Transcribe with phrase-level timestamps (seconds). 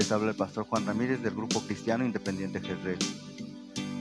[0.00, 2.98] Les habla el pastor Juan Ramírez del Grupo Cristiano Independiente Jezreel,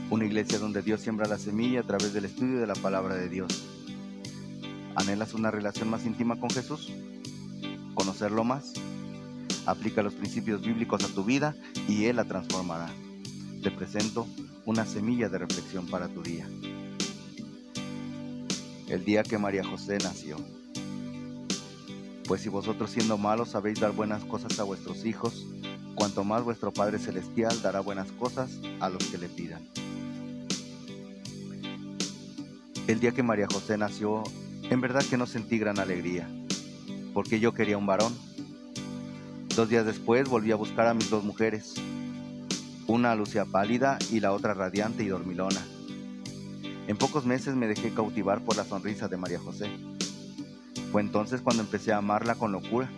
[0.10, 3.28] una iglesia donde Dios siembra la semilla a través del estudio de la palabra de
[3.28, 3.66] Dios.
[4.96, 6.94] ¿Anhelas una relación más íntima con Jesús?
[7.96, 8.72] ¿Conocerlo más?
[9.66, 11.54] Aplica los principios bíblicos a tu vida
[11.90, 12.90] y Él la transformará.
[13.62, 14.26] Te presento
[14.66, 16.48] una semilla de reflexión para tu día.
[18.88, 20.38] El día que María José nació.
[22.26, 25.45] Pues si vosotros siendo malos sabéis dar buenas cosas a vuestros hijos,
[25.99, 28.49] cuanto más vuestro Padre Celestial dará buenas cosas
[28.80, 29.62] a los que le pidan.
[32.88, 34.23] El día que María José nació,
[34.70, 36.26] en verdad que no sentí gran alegría,
[37.13, 38.17] porque yo quería un varón.
[39.57, 41.73] Dos días después volví a buscar a mis dos mujeres,
[42.88, 45.68] una lucía pálida y la otra radiante y dormilona.
[46.87, 49.70] En pocos meses me dejé cautivar por la sonrisa de María José.
[50.93, 52.90] Fue entonces cuando empecé a amarla con locura.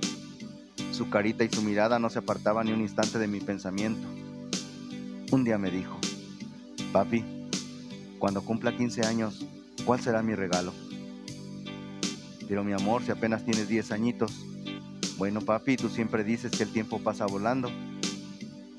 [1.01, 4.07] Su carita y su mirada no se apartaban ni un instante de mi pensamiento.
[5.31, 5.97] Un día me dijo,
[6.93, 7.25] papi,
[8.19, 9.43] cuando cumpla 15 años,
[9.83, 10.71] ¿cuál será mi regalo?
[12.47, 14.45] Pero mi amor, si apenas tienes 10 añitos.
[15.17, 17.71] Bueno, papi, tú siempre dices que el tiempo pasa volando.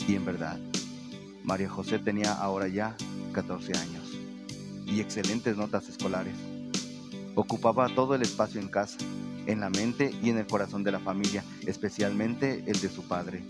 [0.06, 0.60] Y en verdad,
[1.42, 2.94] María José tenía ahora ya
[3.32, 4.12] 14 años
[4.86, 6.36] y excelentes notas escolares.
[7.34, 8.98] Ocupaba todo el espacio en casa
[9.46, 13.42] en la mente y en el corazón de la familia, especialmente el de su padre.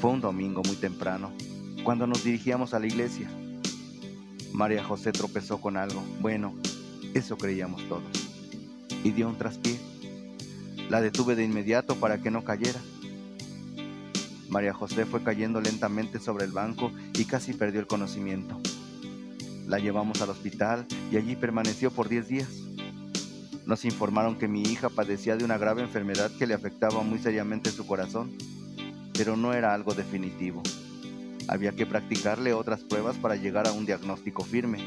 [0.00, 1.32] Fue un domingo muy temprano,
[1.84, 3.30] cuando nos dirigíamos a la iglesia.
[4.52, 6.54] María José tropezó con algo, bueno,
[7.14, 8.02] eso creíamos todos,
[9.04, 9.78] y dio un traspié.
[10.90, 12.80] La detuve de inmediato para que no cayera.
[14.48, 18.60] María José fue cayendo lentamente sobre el banco y casi perdió el conocimiento.
[19.66, 22.48] La llevamos al hospital y allí permaneció por 10 días.
[23.66, 27.70] Nos informaron que mi hija padecía de una grave enfermedad que le afectaba muy seriamente
[27.70, 28.32] su corazón,
[29.14, 30.62] pero no era algo definitivo.
[31.48, 34.78] Había que practicarle otras pruebas para llegar a un diagnóstico firme.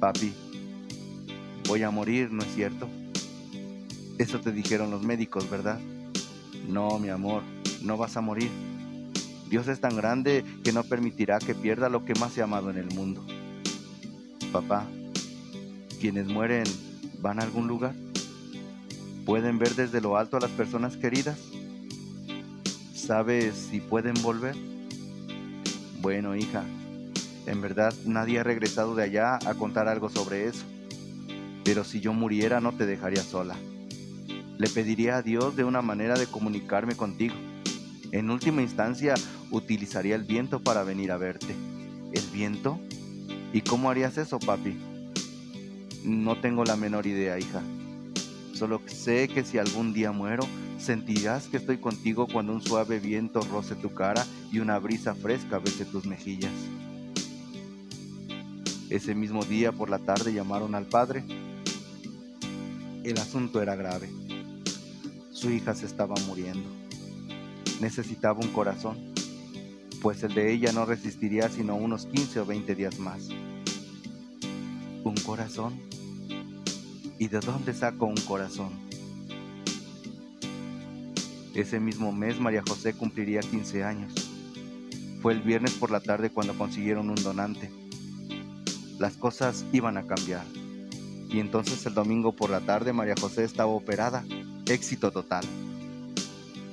[0.00, 0.32] Papi,
[1.68, 2.88] voy a morir, ¿no es cierto?
[4.18, 5.78] Eso te dijeron los médicos, ¿verdad?
[6.68, 7.42] No, mi amor,
[7.82, 8.50] no vas a morir.
[9.50, 12.78] Dios es tan grande que no permitirá que pierda lo que más he amado en
[12.78, 13.22] el mundo.
[14.50, 14.86] Papá,
[16.00, 16.64] quienes mueren
[17.22, 17.94] van a algún lugar?
[19.24, 21.38] ¿Pueden ver desde lo alto a las personas queridas?
[22.94, 24.56] ¿Sabes si pueden volver?
[26.00, 26.64] Bueno, hija,
[27.46, 30.64] en verdad nadie ha regresado de allá a contar algo sobre eso.
[31.64, 33.54] Pero si yo muriera no te dejaría sola.
[34.58, 37.34] Le pediría a Dios de una manera de comunicarme contigo.
[38.10, 39.14] En última instancia,
[39.50, 41.54] utilizaría el viento para venir a verte.
[42.12, 42.78] ¿El viento?
[43.52, 44.76] ¿Y cómo harías eso, papi?
[46.04, 47.62] No tengo la menor idea, hija.
[48.54, 50.46] Solo sé que si algún día muero,
[50.78, 55.58] sentirás que estoy contigo cuando un suave viento roce tu cara y una brisa fresca
[55.58, 56.52] bese tus mejillas.
[58.90, 61.24] Ese mismo día por la tarde llamaron al padre.
[63.04, 64.10] El asunto era grave.
[65.30, 66.68] Su hija se estaba muriendo.
[67.80, 68.98] Necesitaba un corazón,
[70.02, 73.28] pues el de ella no resistiría sino unos 15 o 20 días más.
[75.04, 75.91] ¿Un corazón?
[77.22, 78.72] ¿Y de dónde saco un corazón?
[81.54, 84.12] Ese mismo mes María José cumpliría 15 años.
[85.20, 87.70] Fue el viernes por la tarde cuando consiguieron un donante.
[88.98, 90.44] Las cosas iban a cambiar.
[91.30, 94.24] Y entonces el domingo por la tarde María José estaba operada.
[94.66, 95.44] Éxito total.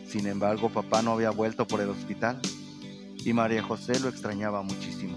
[0.08, 2.42] Sin embargo, papá no había vuelto por el hospital
[3.24, 5.16] y María José lo extrañaba muchísimo.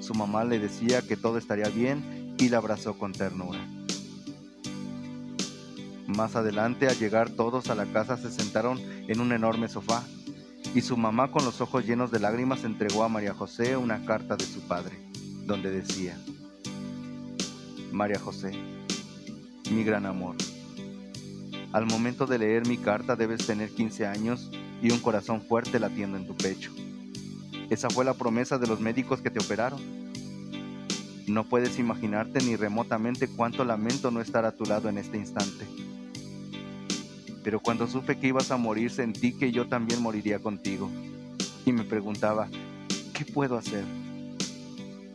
[0.00, 3.83] Su mamá le decía que todo estaría bien y la abrazó con ternura.
[6.14, 10.04] Más adelante, al llegar todos a la casa, se sentaron en un enorme sofá
[10.72, 14.36] y su mamá con los ojos llenos de lágrimas entregó a María José una carta
[14.36, 14.96] de su padre,
[15.44, 16.16] donde decía,
[17.90, 18.52] María José,
[19.72, 20.36] mi gran amor,
[21.72, 26.16] al momento de leer mi carta debes tener 15 años y un corazón fuerte latiendo
[26.16, 26.70] en tu pecho.
[27.70, 29.80] Esa fue la promesa de los médicos que te operaron.
[31.26, 35.66] No puedes imaginarte ni remotamente cuánto lamento no estar a tu lado en este instante.
[37.44, 40.90] Pero cuando supe que ibas a morir sentí que yo también moriría contigo.
[41.66, 42.48] Y me preguntaba,
[43.12, 43.84] ¿qué puedo hacer?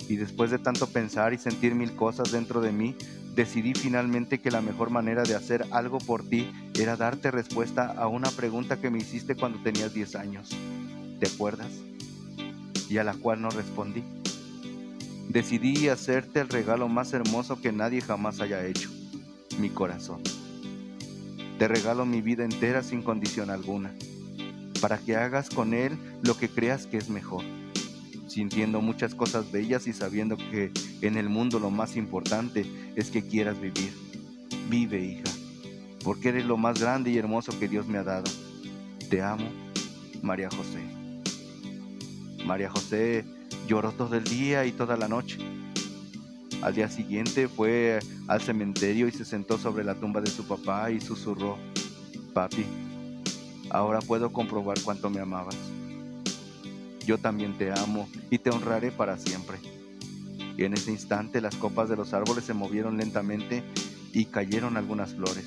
[0.07, 2.95] Y después de tanto pensar y sentir mil cosas dentro de mí,
[3.35, 6.49] decidí finalmente que la mejor manera de hacer algo por ti
[6.79, 10.49] era darte respuesta a una pregunta que me hiciste cuando tenías 10 años.
[11.19, 11.71] ¿Te acuerdas?
[12.89, 14.03] Y a la cual no respondí.
[15.29, 18.89] Decidí hacerte el regalo más hermoso que nadie jamás haya hecho,
[19.59, 20.21] mi corazón.
[21.59, 23.93] Te regalo mi vida entera sin condición alguna.
[24.79, 27.43] para que hagas con él lo que creas que es mejor,
[28.29, 30.71] sintiendo muchas cosas bellas y sabiendo que
[31.01, 32.65] en el mundo lo más importante
[32.95, 33.91] es que quieras vivir.
[34.69, 35.29] Vive, hija,
[36.01, 38.31] porque eres lo más grande y hermoso que Dios me ha dado.
[39.09, 39.49] Te amo,
[40.21, 40.79] María José.
[42.45, 43.25] María José
[43.67, 45.39] lloró todo el día y toda la noche.
[46.61, 50.91] Al día siguiente fue al cementerio y se sentó sobre la tumba de su papá
[50.91, 51.57] y susurró,
[52.33, 52.65] Papi,
[53.69, 55.55] ahora puedo comprobar cuánto me amabas.
[57.05, 59.57] Yo también te amo y te honraré para siempre.
[60.57, 63.63] Y en ese instante las copas de los árboles se movieron lentamente
[64.11, 65.45] y cayeron algunas flores.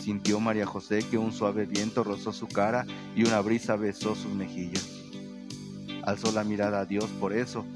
[0.00, 4.32] Sintió María José que un suave viento rozó su cara y una brisa besó sus
[4.32, 4.88] mejillas.
[6.02, 7.66] Alzó la mirada a Dios por eso,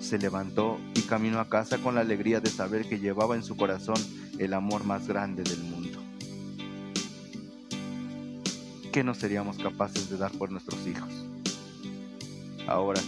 [0.00, 3.56] se levantó y caminó a casa con la alegría de saber que llevaba en su
[3.56, 3.96] corazón
[4.38, 6.00] el amor más grande del mundo.
[8.92, 11.10] ¿Qué no seríamos capaces de dar por nuestros hijos?
[12.66, 13.00] Ahora,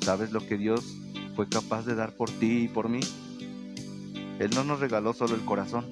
[0.00, 0.84] ¿sabes lo que Dios
[1.34, 3.00] fue capaz de dar por ti y por mí?
[4.38, 5.84] Él no nos regaló solo el corazón,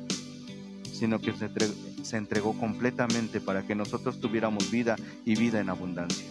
[0.93, 5.71] sino que se entregó, se entregó completamente para que nosotros tuviéramos vida y vida en
[5.71, 6.27] abundancia.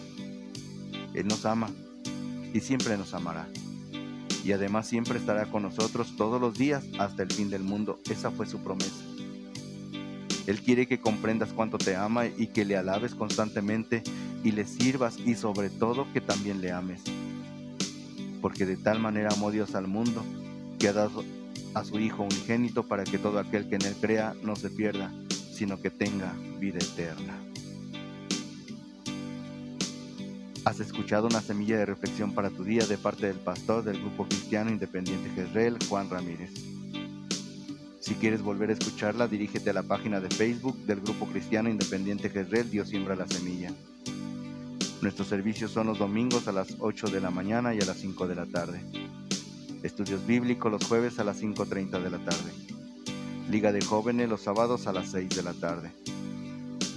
[1.14, 1.70] Él nos ama
[2.52, 3.48] y siempre nos amará.
[4.44, 8.00] Y además siempre estará con nosotros todos los días hasta el fin del mundo.
[8.10, 9.04] Esa fue su promesa.
[10.46, 14.02] Él quiere que comprendas cuánto te ama y que le alabes constantemente
[14.42, 17.02] y le sirvas y sobre todo que también le ames.
[18.40, 20.24] Porque de tal manera amó Dios al mundo
[20.80, 21.22] que ha dado
[21.74, 25.12] a su Hijo unigénito para que todo aquel que en él crea no se pierda,
[25.52, 27.51] sino que tenga vida eterna.
[30.64, 34.28] Has escuchado una semilla de reflexión para tu día de parte del pastor del Grupo
[34.28, 36.52] Cristiano Independiente Jezreel, Juan Ramírez.
[37.98, 42.30] Si quieres volver a escucharla, dirígete a la página de Facebook del Grupo Cristiano Independiente
[42.30, 43.72] Jezreel, Dios siembra la semilla.
[45.00, 48.28] Nuestros servicios son los domingos a las 8 de la mañana y a las 5
[48.28, 48.80] de la tarde.
[49.82, 52.52] Estudios bíblicos los jueves a las 5.30 de la tarde.
[53.50, 55.92] Liga de jóvenes los sábados a las 6 de la tarde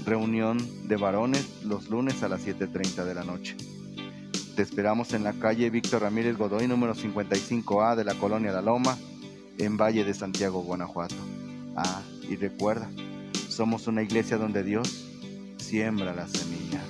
[0.06, 0.58] reunión
[0.88, 3.56] de varones los lunes a las 7.30 de la noche.
[4.56, 8.98] Te esperamos en la calle Víctor Ramírez Godoy, número 55A de la colonia La Loma,
[9.58, 11.16] en Valle de Santiago, Guanajuato.
[11.76, 12.90] Ah, y recuerda,
[13.50, 15.08] somos una iglesia donde Dios
[15.58, 16.82] siembra la semilla.